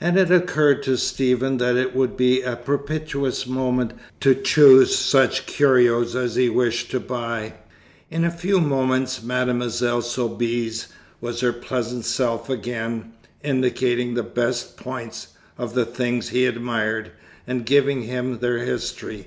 And 0.00 0.16
it 0.16 0.30
occurred 0.30 0.84
to 0.84 0.96
Stephen 0.96 1.56
that 1.56 1.74
it 1.76 1.92
would 1.92 2.16
be 2.16 2.40
a 2.40 2.54
propitious 2.54 3.48
moment 3.48 3.94
to 4.20 4.32
choose 4.32 4.94
such 4.94 5.44
curios 5.44 6.14
as 6.14 6.36
he 6.36 6.48
wished 6.48 6.88
to 6.92 7.00
buy. 7.00 7.54
In 8.08 8.22
a 8.22 8.30
few 8.30 8.60
moments 8.60 9.24
Mademoiselle 9.24 10.02
Soubise 10.02 10.86
was 11.20 11.40
her 11.40 11.52
pleasant 11.52 12.04
self 12.04 12.48
again, 12.48 13.12
indicating 13.42 14.14
the 14.14 14.22
best 14.22 14.76
points 14.76 15.34
of 15.58 15.74
the 15.74 15.84
things 15.84 16.28
he 16.28 16.46
admired, 16.46 17.10
and 17.44 17.66
giving 17.66 18.02
him 18.02 18.38
their 18.38 18.58
history. 18.58 19.26